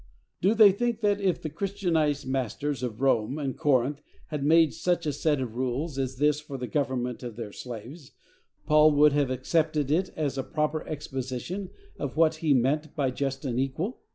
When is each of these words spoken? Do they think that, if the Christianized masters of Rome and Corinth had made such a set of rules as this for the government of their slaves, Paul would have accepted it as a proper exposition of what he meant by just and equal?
Do 0.41 0.55
they 0.55 0.71
think 0.71 1.01
that, 1.01 1.21
if 1.21 1.39
the 1.39 1.49
Christianized 1.51 2.25
masters 2.25 2.81
of 2.81 3.01
Rome 3.01 3.37
and 3.37 3.55
Corinth 3.55 4.01
had 4.29 4.43
made 4.43 4.73
such 4.73 5.05
a 5.05 5.13
set 5.13 5.39
of 5.39 5.53
rules 5.55 5.99
as 5.99 6.15
this 6.15 6.39
for 6.39 6.57
the 6.57 6.65
government 6.65 7.21
of 7.21 7.35
their 7.35 7.51
slaves, 7.51 8.11
Paul 8.65 8.93
would 8.93 9.13
have 9.13 9.29
accepted 9.29 9.91
it 9.91 10.09
as 10.15 10.39
a 10.39 10.43
proper 10.43 10.81
exposition 10.87 11.69
of 11.99 12.17
what 12.17 12.37
he 12.37 12.51
meant 12.51 12.95
by 12.95 13.11
just 13.11 13.45
and 13.45 13.59
equal? 13.59 13.99